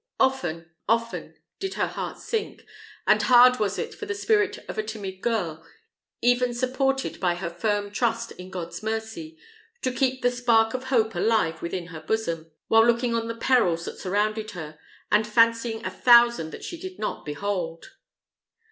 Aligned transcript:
Often, 0.19 0.71
often 0.89 1.35
did 1.59 1.75
her 1.75 1.85
heart 1.85 2.17
sink, 2.17 2.65
and 3.05 3.21
hard 3.21 3.59
was 3.59 3.77
it 3.77 3.93
for 3.93 4.07
the 4.07 4.15
spirit 4.15 4.57
of 4.67 4.79
a 4.79 4.83
timid 4.83 5.21
girl, 5.21 5.63
even 6.23 6.55
supported 6.55 7.19
by 7.19 7.35
her 7.35 7.51
firm 7.51 7.91
trust 7.91 8.31
in 8.31 8.49
God's 8.49 8.81
mercy, 8.81 9.37
to 9.83 9.91
keep 9.93 10.23
the 10.23 10.31
spark 10.31 10.73
of 10.73 10.85
hope 10.85 11.13
alive 11.13 11.61
within 11.61 11.89
her 11.93 12.01
bosom, 12.01 12.49
while 12.67 12.83
looking 12.83 13.13
on 13.13 13.27
the 13.27 13.35
perils 13.35 13.85
that 13.85 13.99
surrounded 13.99 14.49
her, 14.49 14.79
and 15.11 15.27
fancying 15.27 15.85
a 15.85 15.91
thousand 15.91 16.49
that 16.49 16.63
she 16.63 16.79
did 16.79 16.97
not 16.97 17.23
behold. 17.23 17.91